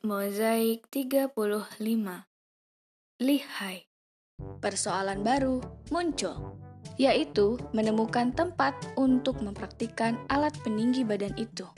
[0.00, 1.36] Mozaik 35
[3.20, 3.84] Lihai
[4.64, 5.60] Persoalan baru
[5.92, 6.56] muncul,
[6.96, 11.68] yaitu menemukan tempat untuk mempraktikkan alat peninggi badan itu.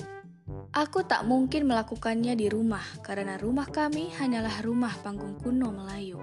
[0.71, 6.23] Aku tak mungkin melakukannya di rumah karena rumah kami hanyalah rumah panggung kuno Melayu.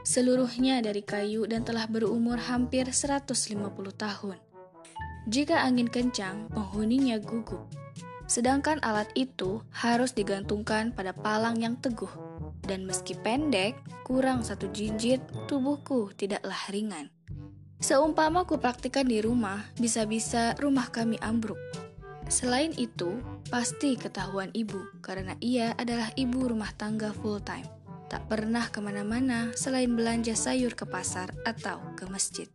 [0.00, 3.36] Seluruhnya dari kayu dan telah berumur hampir 150
[3.92, 4.40] tahun.
[5.28, 7.83] Jika angin kencang, penghuninya gugup.
[8.24, 12.10] Sedangkan alat itu harus digantungkan pada palang yang teguh.
[12.64, 13.76] Dan meski pendek,
[14.08, 17.12] kurang satu jinjit, tubuhku tidaklah ringan.
[17.84, 21.60] Seumpama ku praktikan di rumah, bisa-bisa rumah kami ambruk.
[22.32, 23.20] Selain itu,
[23.52, 27.68] pasti ketahuan ibu karena ia adalah ibu rumah tangga full time.
[28.08, 32.48] Tak pernah ke mana-mana selain belanja sayur ke pasar atau ke masjid.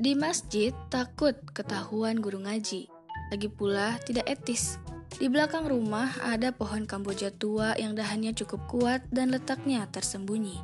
[0.00, 2.90] Di masjid takut ketahuan guru ngaji,
[3.30, 4.80] lagi pula tidak etis.
[5.18, 10.60] Di belakang rumah ada pohon kamboja tua yang dahannya cukup kuat dan letaknya tersembunyi.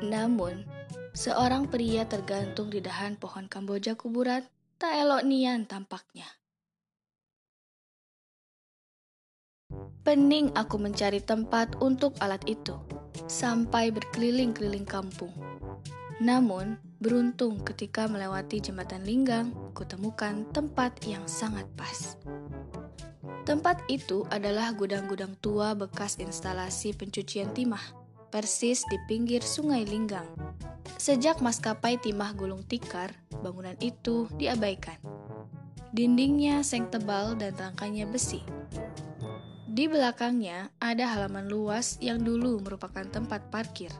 [0.00, 0.64] Namun,
[1.12, 4.46] seorang pria tergantung di dahan pohon kamboja kuburan
[4.80, 6.24] tak elok nian tampaknya.
[10.00, 12.72] Pening aku mencari tempat untuk alat itu,
[13.28, 15.30] sampai berkeliling-keliling kampung.
[16.20, 22.16] Namun, beruntung ketika melewati jembatan Linggang, kutemukan tempat yang sangat pas.
[23.48, 27.82] Tempat itu adalah gudang-gudang tua bekas instalasi pencucian timah,
[28.28, 30.28] persis di pinggir sungai Linggang.
[31.00, 35.00] Sejak maskapai timah gulung tikar, bangunan itu diabaikan.
[35.90, 38.44] Dindingnya seng tebal dan rangkanya besi.
[39.70, 43.90] Di belakangnya ada halaman luas yang dulu merupakan tempat parkir.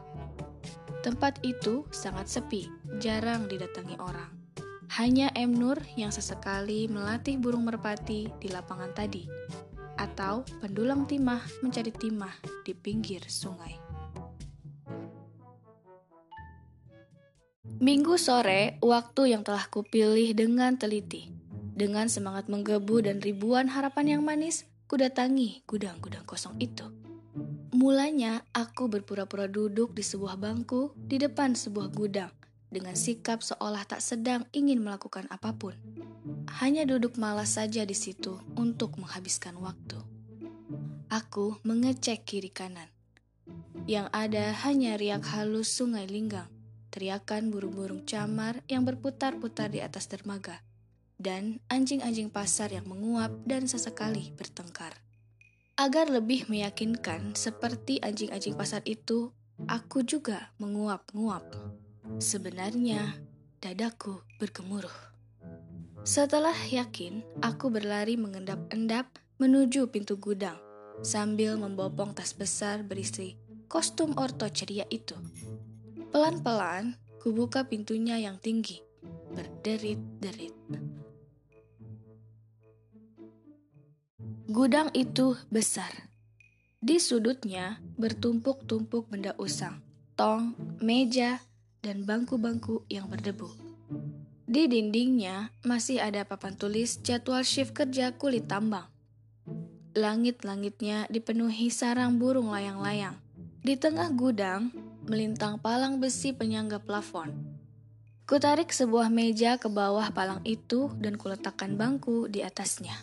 [1.01, 2.69] Tempat itu sangat sepi,
[3.01, 4.40] jarang didatangi orang.
[4.99, 5.55] Hanya M.
[5.55, 9.23] Nur yang sesekali melatih burung merpati di lapangan tadi,
[9.95, 12.35] atau pendulang timah mencari timah
[12.67, 13.79] di pinggir sungai.
[17.79, 21.31] Minggu sore, waktu yang telah kupilih dengan teliti.
[21.71, 26.83] Dengan semangat menggebu dan ribuan harapan yang manis, kudatangi gudang-gudang kosong itu.
[27.71, 32.40] Mulanya, aku berpura-pura duduk di sebuah bangku di depan sebuah gudang
[32.71, 35.75] dengan sikap seolah tak sedang ingin melakukan apa pun.
[36.63, 39.99] Hanya duduk malas saja di situ untuk menghabiskan waktu.
[41.11, 42.87] Aku mengecek kiri kanan.
[43.83, 46.47] Yang ada hanya riak halus sungai Linggang,
[46.87, 50.63] teriakan burung-burung camar yang berputar-putar di atas dermaga,
[51.19, 54.95] dan anjing-anjing pasar yang menguap dan sesekali bertengkar.
[55.75, 59.33] Agar lebih meyakinkan seperti anjing-anjing pasar itu,
[59.65, 61.43] aku juga menguap-nguap.
[62.21, 63.17] Sebenarnya,
[63.57, 64.93] dadaku bergemuruh.
[66.05, 69.09] Setelah yakin, aku berlari mengendap-endap
[69.41, 70.61] menuju pintu gudang
[71.01, 73.33] sambil membopong tas besar berisi
[73.65, 75.17] kostum orto ceria itu.
[76.13, 76.93] Pelan-pelan,
[77.25, 78.85] kubuka pintunya yang tinggi,
[79.33, 80.53] berderit-derit.
[84.45, 85.89] Gudang itu besar.
[86.77, 89.81] Di sudutnya bertumpuk-tumpuk benda usang,
[90.13, 90.53] tong,
[90.85, 91.41] meja,
[91.81, 93.49] dan bangku-bangku yang berdebu.
[94.45, 98.85] Di dindingnya masih ada papan tulis jadwal shift kerja kulit tambang.
[99.97, 103.17] Langit-langitnya dipenuhi sarang burung layang-layang.
[103.61, 104.71] Di tengah gudang
[105.05, 107.33] melintang palang besi penyangga plafon.
[108.29, 112.95] Kutarik sebuah meja ke bawah palang itu dan kuletakkan bangku di atasnya.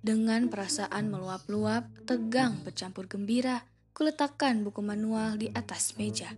[0.00, 6.32] Dengan perasaan meluap-luap, tegang bercampur gembira, kuletakkan buku manual di atas meja.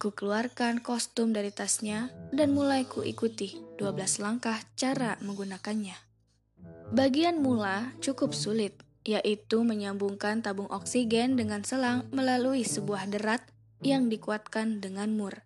[0.00, 5.92] Ku keluarkan kostum dari tasnya dan mulai ku ikuti 12 langkah cara menggunakannya.
[6.88, 13.44] Bagian mula cukup sulit, yaitu menyambungkan tabung oksigen dengan selang melalui sebuah derat
[13.84, 15.44] yang dikuatkan dengan mur.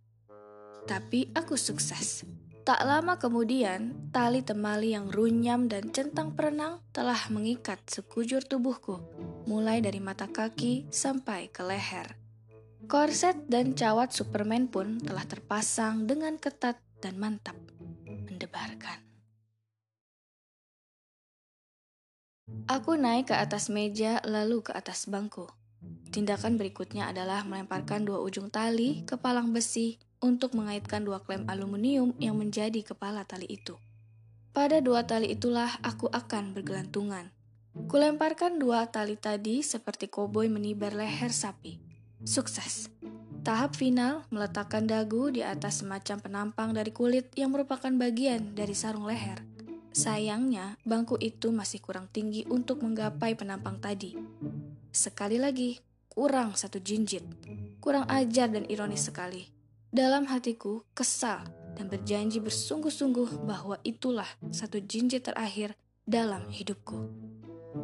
[0.87, 2.23] Tapi aku sukses.
[2.63, 9.03] Tak lama kemudian, tali temali yang runyam dan centang perenang telah mengikat sekujur tubuhku,
[9.51, 12.24] mulai dari mata kaki sampai ke leher.
[12.85, 17.57] Korset dan cawat Superman pun telah terpasang dengan ketat dan mantap,
[18.05, 19.01] mendebarkan.
[22.69, 25.49] Aku naik ke atas meja lalu ke atas bangku.
[26.13, 32.13] Tindakan berikutnya adalah melemparkan dua ujung tali ke palang besi untuk mengaitkan dua klem aluminium
[32.21, 33.81] yang menjadi kepala tali itu.
[34.53, 37.33] Pada dua tali itulah aku akan bergelantungan.
[37.75, 41.94] Kulemparkan dua tali tadi seperti koboi menibar leher sapi.
[42.25, 42.89] Sukses.
[43.45, 49.05] Tahap final meletakkan dagu di atas semacam penampang dari kulit yang merupakan bagian dari sarung
[49.05, 49.45] leher.
[49.93, 54.17] Sayangnya, bangku itu masih kurang tinggi untuk menggapai penampang tadi.
[54.89, 55.77] Sekali lagi,
[56.09, 57.29] kurang satu jinjit.
[57.85, 59.45] Kurang ajar dan ironis sekali.
[59.93, 61.45] Dalam hatiku kesal
[61.77, 65.77] dan berjanji bersungguh-sungguh bahwa itulah satu jinjit terakhir
[66.09, 67.13] dalam hidupku.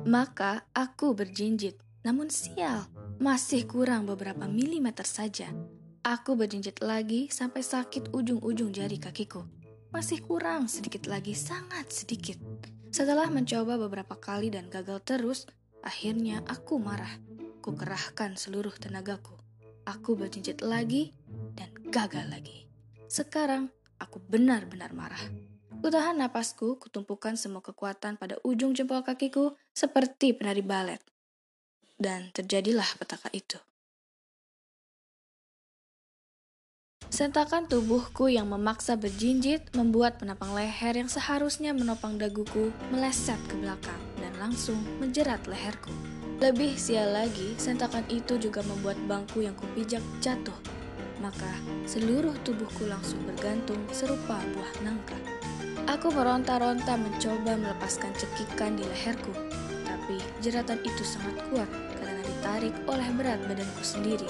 [0.08, 2.88] Maka aku berjinjit, namun sial,
[3.20, 5.52] masih kurang beberapa milimeter saja.
[6.00, 9.44] Aku berjinjit lagi sampai sakit ujung-ujung jari kakiku.
[9.92, 12.40] Masih kurang sedikit lagi, sangat sedikit.
[12.88, 15.44] Setelah mencoba beberapa kali dan gagal terus,
[15.84, 17.20] akhirnya aku marah.
[17.60, 19.36] Kukerahkan seluruh tenagaku.
[19.84, 21.12] Aku berjinjit lagi
[21.52, 22.72] dan gagal lagi.
[23.04, 23.68] Sekarang
[24.00, 25.20] aku benar-benar marah.
[25.84, 31.04] Kutahan napasku, kutumpukan semua kekuatan pada ujung jempol kakiku seperti penari balet.
[32.00, 33.60] Dan terjadilah petaka itu.
[37.10, 43.98] Sentakan tubuhku yang memaksa berjinjit membuat penopang leher yang seharusnya menopang daguku meleset ke belakang
[44.22, 45.92] dan langsung menjerat leherku.
[46.40, 50.56] Lebih sial lagi, sentakan itu juga membuat bangku yang kupijak jatuh.
[51.20, 51.52] Maka
[51.84, 55.18] seluruh tubuhku langsung bergantung serupa buah nangka.
[55.90, 59.34] Aku meronta-ronta mencoba melepaskan cekikan di leherku,
[59.82, 61.68] tapi jeratan itu sangat kuat
[62.40, 64.24] ditarik oleh berat badanku sendiri.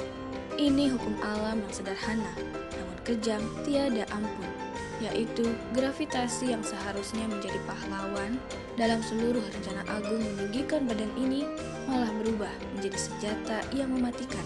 [0.58, 2.34] Ini hukum alam yang sederhana,
[2.74, 4.50] namun kejam tiada ampun,
[4.98, 8.34] yaitu gravitasi yang seharusnya menjadi pahlawan
[8.74, 11.46] dalam seluruh rencana agung meninggikan badan ini
[11.86, 14.42] malah berubah menjadi senjata yang mematikan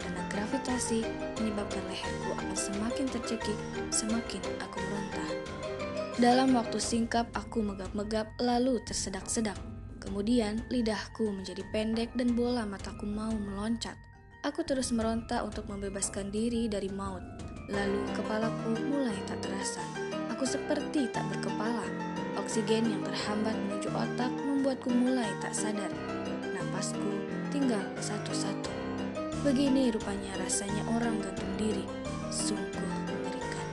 [0.00, 1.04] karena gravitasi
[1.36, 3.58] menyebabkan leherku akan semakin tercekik
[3.92, 5.26] semakin aku meronta.
[6.16, 9.71] Dalam waktu singkap aku megap-megap lalu tersedak-sedak.
[10.02, 13.94] Kemudian lidahku menjadi pendek dan bola mataku mau meloncat.
[14.42, 17.22] Aku terus meronta untuk membebaskan diri dari maut.
[17.70, 19.78] Lalu kepalaku mulai tak terasa.
[20.34, 21.86] Aku seperti tak berkepala.
[22.34, 25.94] Oksigen yang terhambat menuju otak membuatku mulai tak sadar.
[26.50, 27.22] Napasku
[27.54, 28.74] tinggal satu-satu.
[29.46, 31.86] Begini rupanya rasanya orang gantung diri.
[32.34, 33.68] Sungguh mengerikan.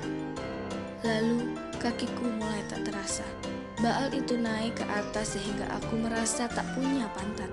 [1.01, 3.25] Lalu kakiku mulai tak terasa.
[3.79, 7.47] Baal itu naik ke atas sehingga aku merasa tak punya pantat.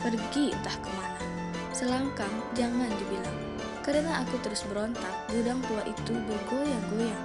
[0.00, 1.20] Pergi entah ke mana.
[1.76, 3.38] Selangkang jangan dibilang.
[3.84, 7.24] Karena aku terus berontak, gudang tua itu bergoyang-goyang.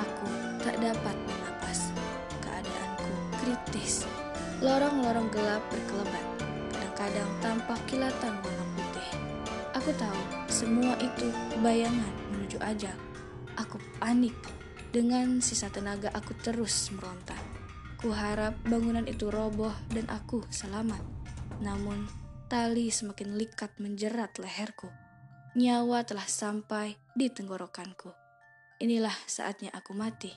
[0.00, 0.26] Aku
[0.64, 1.92] tak dapat bernapas.
[2.40, 3.12] Keadaanku
[3.44, 4.08] kritis.
[4.64, 6.24] Lorong-lorong gelap berkelebat.
[6.72, 9.08] Kadang-kadang tampak kilatan warna putih.
[9.76, 11.28] Aku tahu semua itu
[11.60, 12.96] bayangan menuju ajal.
[13.60, 14.32] Aku panik.
[14.88, 17.36] Dengan sisa tenaga aku terus meronta.
[18.00, 21.04] Kuharap bangunan itu roboh dan aku selamat.
[21.60, 22.08] Namun
[22.50, 24.90] Tali semakin likat menjerat leherku.
[25.54, 28.10] Nyawa telah sampai di tenggorokanku.
[28.82, 30.34] Inilah saatnya aku mati.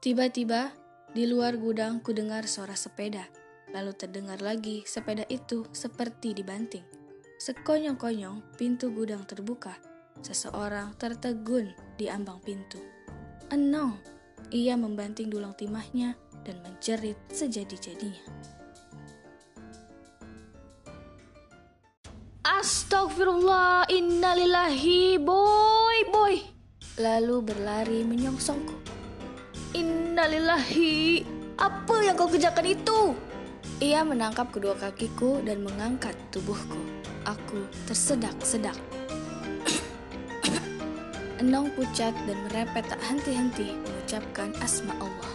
[0.00, 0.72] Tiba-tiba,
[1.12, 3.28] di luar gudang ku dengar suara sepeda.
[3.76, 6.88] Lalu terdengar lagi sepeda itu seperti dibanting.
[7.36, 9.76] Sekonyong-konyong, pintu gudang terbuka.
[10.24, 12.80] Seseorang tertegun di ambang pintu.
[13.52, 14.00] Enong,
[14.48, 18.24] ia membanting dulang timahnya dan menjerit sejadi-jadinya.
[22.40, 26.34] Astagfirullah, innalillahi, boy, boy.
[26.98, 28.74] Lalu berlari menyongsongku.
[29.76, 31.22] Innalillahi,
[31.60, 33.14] apa yang kau kerjakan itu?
[33.80, 36.80] Ia menangkap kedua kakiku dan mengangkat tubuhku.
[37.24, 38.76] Aku tersedak-sedak.
[41.40, 45.32] Enong pucat dan merepet tak henti-henti mengucapkan asma Allah.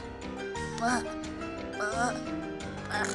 [0.75, 1.03] Pak,
[1.79, 2.13] pak,
[2.91, 3.09] pak,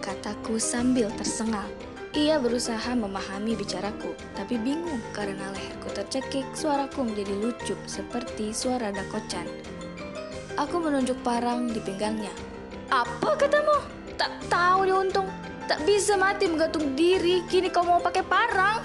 [0.00, 1.68] kataku sambil tersengal.
[2.16, 9.44] Ia berusaha memahami bicaraku, tapi bingung karena leherku tercekik, suaraku menjadi lucu seperti suara dakocan.
[10.56, 12.32] Aku menunjuk parang di pinggangnya.
[12.88, 13.84] Apa katamu?
[14.16, 15.28] Tak tahu diuntung.
[15.68, 18.80] Tak bisa mati menggantung diri, kini kau mau pakai parang?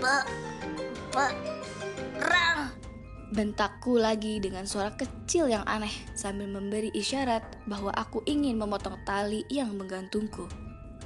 [0.00, 0.24] Pak,
[1.12, 1.57] pak.
[3.28, 9.44] Bentakku lagi dengan suara kecil yang aneh sambil memberi isyarat bahwa aku ingin memotong tali
[9.52, 10.48] yang menggantungku.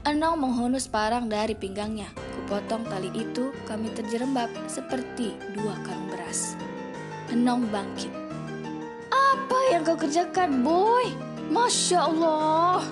[0.07, 2.07] Enong menghunus parang dari pinggangnya.
[2.15, 6.55] Kupotong tali itu, kami terjerembab seperti dua karung beras.
[7.35, 8.15] Enong bangkit.
[9.11, 11.11] Apa yang kau kerjakan, boy?
[11.51, 12.87] Masya Allah.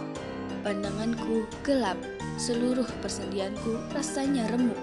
[0.66, 1.99] Pandanganku gelap.
[2.34, 4.78] Seluruh persendianku rasanya remuk.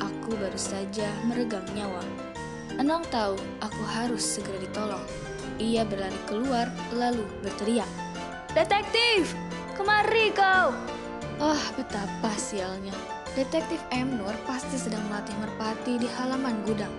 [0.00, 2.29] Aku baru saja meregang nyawa.
[2.78, 5.02] Enong tahu aku harus segera ditolong.
[5.58, 7.88] Ia berlari keluar lalu berteriak.
[8.54, 9.34] Detektif,
[9.74, 10.74] kemari kau!
[11.40, 12.92] Oh, betapa sialnya.
[13.32, 14.20] Detektif M.
[14.20, 16.92] Nur pasti sedang melatih merpati di halaman gudang.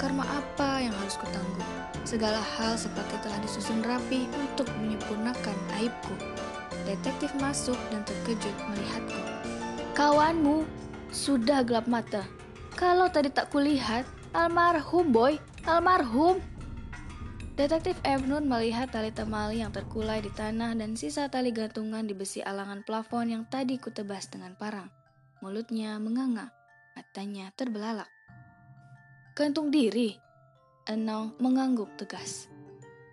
[0.00, 1.70] Karma apa yang harus kutanggung?
[2.02, 6.16] Segala hal seperti telah disusun rapi untuk menyempurnakan aibku.
[6.84, 9.20] Detektif masuk dan terkejut melihatku.
[9.94, 10.66] Kawanmu,
[11.14, 12.26] Sudah gelap mata.
[12.74, 14.02] Kalau tadi tak kulihat,
[14.34, 16.42] almarhum boy, almarhum.
[17.54, 22.42] Detektif Ebnur melihat tali temali yang terkulai di tanah dan sisa tali gantungan di besi
[22.42, 24.90] alangan plafon yang tadi kutebas dengan parang.
[25.38, 26.50] Mulutnya menganga,
[26.98, 28.10] matanya terbelalak.
[29.38, 30.18] Gantung diri?
[30.90, 32.50] Enong mengangguk tegas.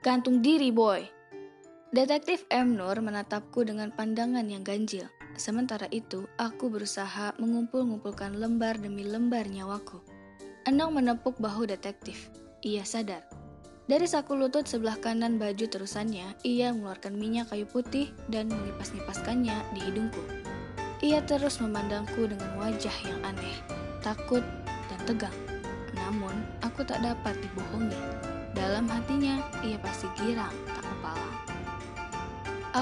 [0.02, 1.06] Gantung diri, boy.
[1.94, 2.74] Detektif M.
[2.74, 5.06] Nur menatapku dengan pandangan yang ganjil.
[5.38, 10.11] Sementara itu, aku berusaha mengumpul-ngumpulkan lembar demi lembar nyawaku.
[10.62, 12.30] Enong menepuk bahu detektif.
[12.62, 13.26] Ia sadar.
[13.90, 19.80] Dari saku lutut sebelah kanan baju terusannya, ia mengeluarkan minyak kayu putih dan mengipas-ngipaskannya di
[19.90, 20.22] hidungku.
[21.02, 23.58] Ia terus memandangku dengan wajah yang aneh,
[24.06, 24.46] takut,
[24.86, 25.34] dan tegang.
[25.98, 27.98] Namun, aku tak dapat dibohongi.
[28.54, 31.30] Dalam hatinya, ia pasti girang, tak kepala.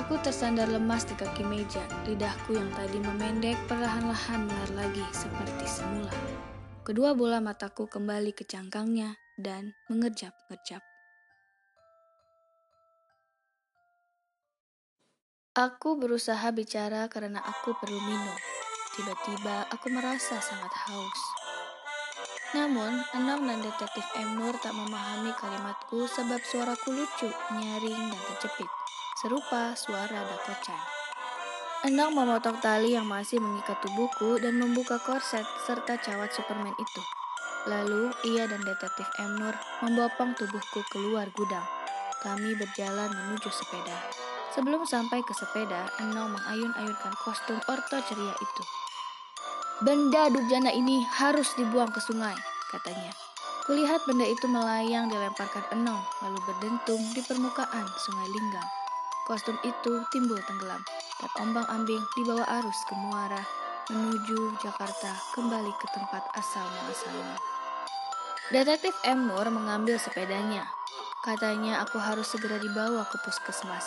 [0.04, 6.12] Aku tersandar lemas di kaki meja, lidahku yang tadi memendek perlahan-lahan melar lagi seperti semula.
[6.90, 10.82] Kedua bola mataku kembali ke cangkangnya dan mengerjap-ngerjap.
[15.54, 18.34] Aku berusaha bicara karena aku perlu minum.
[18.98, 21.22] Tiba-tiba aku merasa sangat haus.
[22.58, 24.42] Namun, Enam dan detektif M.
[24.58, 28.72] Tak memahami kalimatku sebab suaraku lucu, nyaring, dan terjepit
[29.22, 30.99] serupa suara dakocan.
[31.80, 37.02] Enang memotong tali yang masih mengikat tubuhku dan membuka korset serta cawat Superman itu.
[37.72, 39.40] Lalu ia dan detektif M.
[39.40, 41.64] Nur membopong tubuhku keluar gudang.
[42.20, 43.96] Kami berjalan menuju sepeda.
[44.52, 48.64] Sebelum sampai ke sepeda, Enong mengayun-ayunkan kostum orto ceria itu.
[49.80, 52.36] Benda durjana ini harus dibuang ke sungai,
[52.76, 53.16] katanya.
[53.64, 58.68] Kulihat benda itu melayang dilemparkan Enong, lalu berdentung di permukaan sungai Linggang.
[59.24, 60.84] Kostum itu timbul tenggelam
[61.20, 63.44] dan ombang-ambing dibawa arus ke Muara
[63.90, 67.38] menuju Jakarta kembali ke tempat asal muasalnya.
[68.50, 69.30] Detektif M.
[69.30, 70.66] Nur mengambil sepedanya.
[71.26, 73.86] Katanya aku harus segera dibawa ke puskesmas.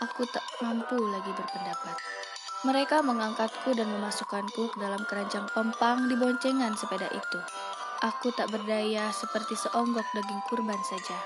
[0.00, 1.98] Aku tak mampu lagi berpendapat.
[2.62, 7.40] Mereka mengangkatku dan memasukkanku ke dalam keranjang pempang di boncengan sepeda itu.
[8.00, 11.18] Aku tak berdaya seperti seonggok daging kurban saja.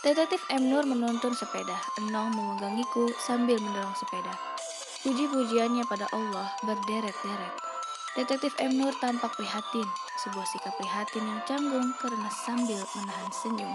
[0.00, 0.72] Detektif M.
[0.72, 1.76] Nur menuntun sepeda.
[2.00, 4.49] Enong memegangiku sambil mendorong sepeda.
[5.00, 7.54] Puji-pujiannya pada Allah berderet-deret.
[8.20, 8.76] Detektif M.
[8.76, 9.88] Nur tampak prihatin,
[10.20, 13.72] sebuah sikap prihatin yang canggung karena sambil menahan senyum.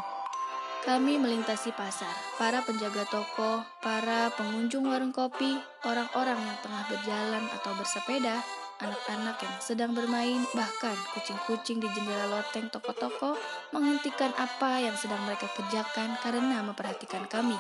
[0.86, 7.74] Kami melintasi pasar, para penjaga toko, para pengunjung warung kopi, orang-orang yang tengah berjalan atau
[7.74, 8.46] bersepeda,
[8.86, 13.34] anak-anak yang sedang bermain, bahkan kucing-kucing di jendela loteng toko-toko
[13.74, 17.58] menghentikan apa yang sedang mereka kerjakan karena memperhatikan kami.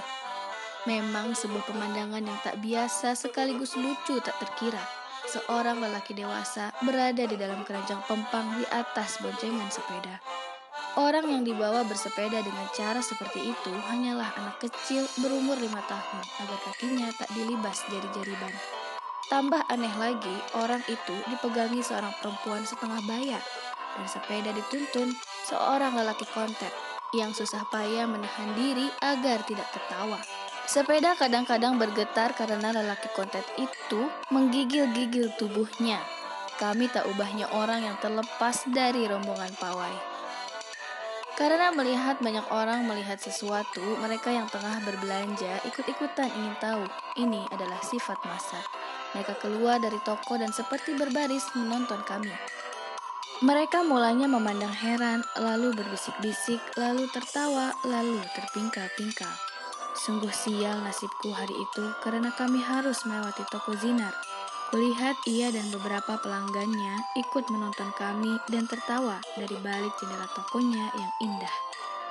[0.85, 4.81] Memang sebuah pemandangan yang tak biasa sekaligus lucu tak terkira.
[5.25, 10.21] Seorang lelaki dewasa berada di dalam keranjang pempang di atas boncengan sepeda.
[10.95, 16.59] Orang yang dibawa bersepeda dengan cara seperti itu hanyalah anak kecil berumur lima tahun agar
[16.69, 18.53] kakinya tak dilibas jari-jari ban.
[19.25, 23.41] Tambah aneh lagi, orang itu dipegangi seorang perempuan setengah bayar
[23.97, 25.17] dan sepeda dituntun
[25.49, 26.71] seorang lelaki kontet
[27.17, 30.21] yang susah payah menahan diri agar tidak tertawa.
[30.65, 36.01] Sepeda kadang-kadang bergetar karena lelaki kontet itu menggigil-gigil tubuhnya.
[36.57, 39.93] Kami tak ubahnya orang yang terlepas dari rombongan pawai.
[41.35, 46.87] Karena melihat banyak orang melihat sesuatu, mereka yang tengah berbelanja ikut-ikutan ingin tahu.
[47.19, 48.63] Ini adalah sifat masa.
[49.13, 52.31] Mereka keluar dari toko dan seperti berbaris menonton kami.
[53.43, 59.54] Mereka mulanya memandang heran, lalu berbisik-bisik, lalu tertawa, lalu terpingkal-pingkal.
[59.95, 64.11] Sungguh sial nasibku hari itu karena kami harus melewati toko Zinar.
[64.67, 71.11] Kulihat ia dan beberapa pelanggannya ikut menonton kami dan tertawa dari balik jendela tokonya yang
[71.23, 71.55] indah.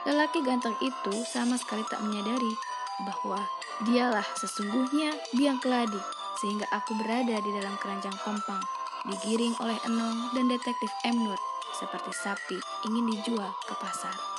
[0.09, 2.57] Lelaki ganteng itu sama sekali tak menyadari
[3.05, 3.45] bahwa
[3.85, 6.01] dialah sesungguhnya biang keladi
[6.41, 8.65] sehingga aku berada di dalam keranjang pompang,
[9.13, 11.21] digiring oleh Enong dan detektif M.
[11.21, 11.41] Nur,
[11.77, 14.34] seperti sapi ingin dijual ke pasar.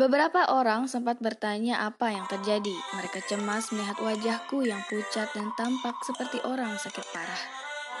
[0.00, 2.72] Beberapa orang sempat bertanya apa yang terjadi.
[2.96, 7.42] Mereka cemas melihat wajahku yang pucat dan tampak seperti orang sakit parah.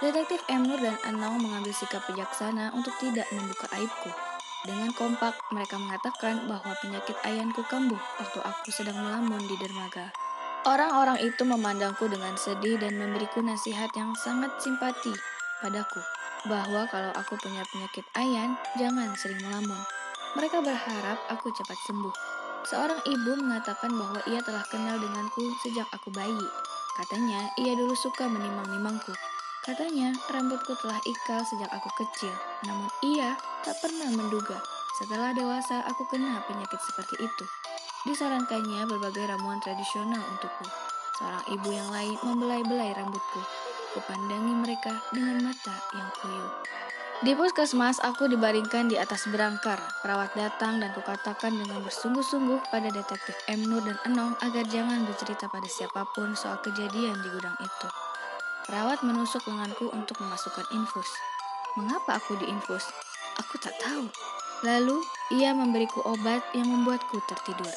[0.00, 0.64] Detektif M.
[0.64, 4.08] Nur dan Enong mengambil sikap bijaksana untuk tidak membuka aibku.
[4.64, 10.08] Dengan kompak, mereka mengatakan bahwa penyakit ayanku kambuh waktu aku sedang melamun di dermaga.
[10.64, 15.12] Orang-orang itu memandangku dengan sedih dan memberiku nasihat yang sangat simpati
[15.60, 16.00] padaku,
[16.48, 19.99] bahwa kalau aku punya penyakit ayan, jangan sering melamun.
[20.38, 22.14] Mereka berharap aku cepat sembuh.
[22.70, 26.46] Seorang ibu mengatakan bahwa ia telah kenal denganku sejak aku bayi.
[26.94, 29.10] Katanya, ia dulu suka menimang-nimangku.
[29.66, 32.30] Katanya, rambutku telah ikal sejak aku kecil.
[32.62, 33.34] Namun ia
[33.66, 34.62] tak pernah menduga
[35.02, 37.44] setelah dewasa aku kena penyakit seperti itu.
[38.06, 40.66] Disarankannya berbagai ramuan tradisional untukku.
[41.18, 43.42] Seorang ibu yang lain membelai-belai rambutku.
[43.98, 46.54] Kupandangi mereka dengan mata yang kuyup.
[47.20, 49.76] Di puskesmas, aku dibaringkan di atas berangkar.
[50.00, 53.60] Perawat datang dan kukatakan dengan bersungguh-sungguh pada detektif M.
[53.68, 57.88] Nur dan Enong agar jangan bercerita pada siapa pun soal kejadian di gudang itu.
[58.64, 61.12] Perawat menusuk lenganku untuk memasukkan infus.
[61.76, 62.88] Mengapa aku diinfus?
[63.36, 64.08] Aku tak tahu.
[64.64, 65.04] Lalu,
[65.36, 67.76] ia memberiku obat yang membuatku tertidur.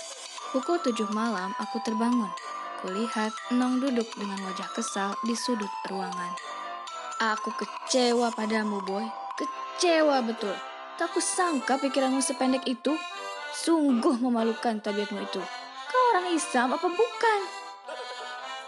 [0.55, 2.31] Pukul tujuh malam, aku terbangun.
[2.79, 6.31] Kulihat Enong duduk dengan wajah kesal di sudut ruangan.
[7.19, 9.22] Aku kecewa padamu, boy.
[9.33, 10.53] Kecewa betul.
[11.01, 12.93] Tak kusangka pikiranmu sependek itu.
[13.53, 15.41] Sungguh memalukan tabiatmu itu.
[15.89, 17.39] Kau orang Islam apa bukan?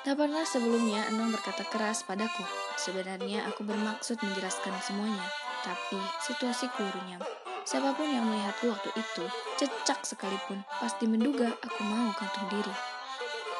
[0.05, 2.45] Tak pernah sebelumnya Enong berkata keras padaku.
[2.77, 5.25] Sebenarnya aku bermaksud menjelaskan semuanya,
[5.65, 7.21] tapi situasiku runyam.
[7.65, 9.25] Siapa pun yang melihatku waktu itu,
[9.57, 12.75] cecak sekalipun, pasti menduga aku mau gantung diri.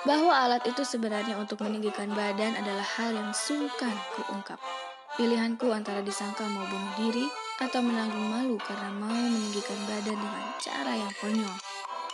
[0.06, 4.62] Bahwa alat itu sebenarnya untuk meninggikan badan adalah hal yang sungkan kuungkap.
[5.16, 7.24] Pilihanku antara disangka mau bunuh diri
[7.64, 11.56] atau menanggung malu karena mau meninggikan badan dengan cara yang konyol.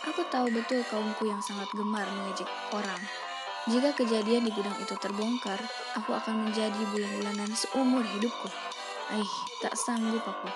[0.06, 3.02] Aku tahu betul kaumku yang sangat gemar mengejek orang.
[3.66, 5.58] Jika kejadian di gudang itu terbongkar,
[5.98, 8.46] aku akan menjadi bulan-bulanan seumur hidupku.
[9.10, 10.46] Aih, tak sanggup aku.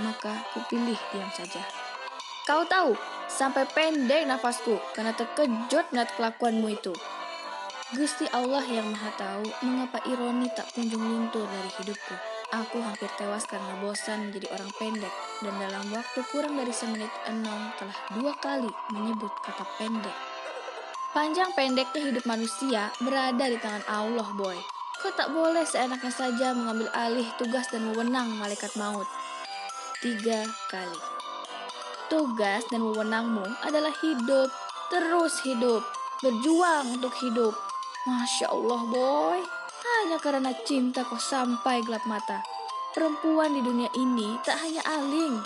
[0.00, 1.60] Maka kupilih diam saja.
[2.48, 2.96] Kau tahu,
[3.28, 6.96] sampai pendek nafasku karena terkejut melihat kelakuanmu itu.
[7.90, 12.14] Gusti Allah yang Maha Tahu mengapa ironi tak kunjung luntur dari hidupku.
[12.54, 15.10] Aku hampir tewas karena bosan menjadi orang pendek
[15.42, 20.14] dan dalam waktu kurang dari semenit enam telah dua kali menyebut kata pendek.
[21.10, 24.54] Panjang pendeknya hidup manusia berada di tangan Allah, boy.
[25.02, 29.10] Kau tak boleh seenaknya saja mengambil alih tugas dan wewenang malaikat maut.
[29.98, 31.00] Tiga kali.
[32.06, 34.46] Tugas dan wewenangmu adalah hidup,
[34.94, 35.82] terus hidup,
[36.22, 37.58] berjuang untuk hidup,
[38.08, 39.40] Masya Allah boy,
[39.84, 42.40] hanya karena cinta kau sampai gelap mata.
[42.96, 45.36] Perempuan di dunia ini tak hanya Aling.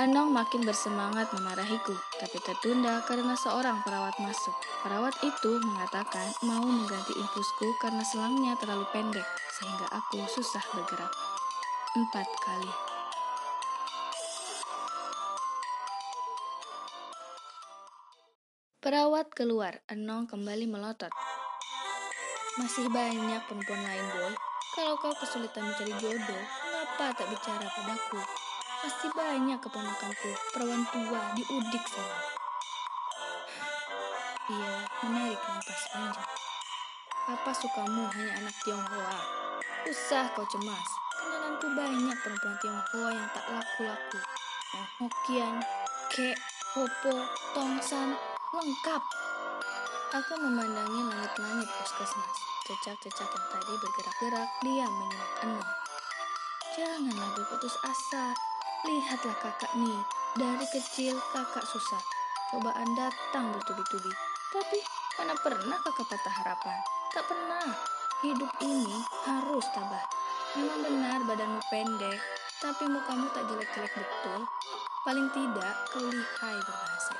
[0.00, 4.56] Enong makin bersemangat memarahiku, tapi tertunda karena seorang perawat masuk.
[4.80, 9.28] Perawat itu mengatakan mau mengganti infusku karena selangnya terlalu pendek,
[9.60, 11.12] sehingga aku susah bergerak.
[12.00, 12.72] Empat kali.
[18.80, 21.27] Perawat keluar, Enong kembali melotot.
[22.58, 24.34] Masih banyak perempuan lain, Boy.
[24.74, 28.18] Kalau kau kesulitan mencari jodoh, mengapa tak bicara padaku?
[28.82, 32.18] Masih banyak keponakanku, perawan tua di udik sana.
[34.50, 34.74] Ia
[35.06, 36.30] menarik nafas panjang.
[37.30, 39.18] Apa sukamu hanya anak Tionghoa?
[39.86, 40.88] Usah kau cemas.
[41.14, 44.18] Kenalanku banyak perempuan Tionghoa yang tak laku-laku.
[44.74, 45.54] Yang Hokian,
[46.10, 46.34] Ke,
[46.74, 47.22] Hopo,
[47.54, 48.18] Tongsan,
[48.50, 49.27] lengkap.
[50.08, 52.36] Aku memandangi langit-langit puskesmas.
[52.64, 55.70] Cecak-cecak yang tadi bergerak-gerak diam menyimak Enong.
[56.72, 58.32] Janganlah berputus asa.
[58.88, 60.00] Lihatlah kakak nih.
[60.32, 62.00] Dari kecil kakak susah.
[62.48, 64.08] Cobaan datang bertubi-tubi.
[64.48, 64.80] Tapi
[65.20, 66.78] mana pernah kakak patah harapan?
[67.12, 67.68] Tak pernah.
[68.24, 70.08] Hidup ini harus tabah.
[70.56, 72.16] Memang benar badanmu pendek,
[72.64, 74.40] tapi mukamu tak jelek-jelek betul.
[75.04, 77.17] Paling tidak kau lihai berbahasa.